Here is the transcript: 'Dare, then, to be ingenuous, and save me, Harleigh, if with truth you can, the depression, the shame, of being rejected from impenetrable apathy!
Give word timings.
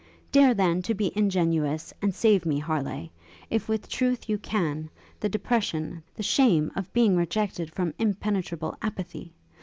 'Dare, 0.31 0.55
then, 0.55 0.81
to 0.81 0.95
be 0.95 1.11
ingenuous, 1.15 1.93
and 2.01 2.15
save 2.15 2.43
me, 2.43 2.57
Harleigh, 2.57 3.07
if 3.51 3.69
with 3.69 3.87
truth 3.87 4.27
you 4.27 4.35
can, 4.39 4.89
the 5.19 5.29
depression, 5.29 6.01
the 6.15 6.23
shame, 6.23 6.71
of 6.75 6.91
being 6.91 7.15
rejected 7.15 7.71
from 7.71 7.93
impenetrable 7.99 8.75
apathy! 8.81 9.31